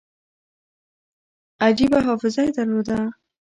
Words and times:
عجیبه 1.65 1.99
حافظه 2.07 2.41
یې 2.45 2.51
درلوده. 2.57 2.99